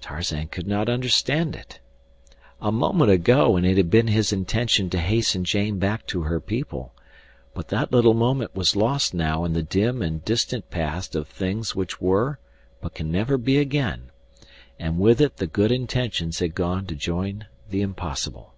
[0.00, 1.80] Tarzan could not understand it.
[2.62, 6.40] A moment ago and it had been his intention to hasten Jane back to her
[6.40, 6.94] people,
[7.52, 11.74] but that little moment was lost now in the dim and distant past of things
[11.76, 12.38] which were
[12.80, 14.04] but can never be again,
[14.78, 18.54] and with it the good intentions had gone to join the impossible.